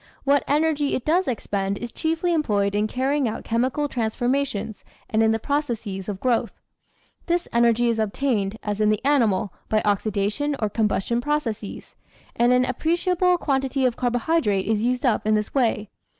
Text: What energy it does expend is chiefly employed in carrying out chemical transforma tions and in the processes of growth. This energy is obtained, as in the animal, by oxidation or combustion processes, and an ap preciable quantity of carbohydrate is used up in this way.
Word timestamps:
What 0.23 0.43
energy 0.47 0.95
it 0.95 1.05
does 1.05 1.27
expend 1.27 1.77
is 1.77 1.91
chiefly 1.91 2.33
employed 2.33 2.73
in 2.73 2.87
carrying 2.87 3.27
out 3.27 3.43
chemical 3.43 3.87
transforma 3.87 4.47
tions 4.47 4.83
and 5.11 5.21
in 5.21 5.29
the 5.29 5.37
processes 5.37 6.09
of 6.09 6.19
growth. 6.19 6.59
This 7.27 7.47
energy 7.53 7.87
is 7.87 7.99
obtained, 7.99 8.57
as 8.63 8.81
in 8.81 8.89
the 8.89 9.05
animal, 9.05 9.53
by 9.69 9.79
oxidation 9.85 10.55
or 10.57 10.69
combustion 10.71 11.21
processes, 11.21 11.95
and 12.35 12.51
an 12.51 12.65
ap 12.65 12.79
preciable 12.79 13.37
quantity 13.37 13.85
of 13.85 13.95
carbohydrate 13.95 14.65
is 14.65 14.83
used 14.83 15.05
up 15.05 15.27
in 15.27 15.35
this 15.35 15.53
way. 15.53 15.87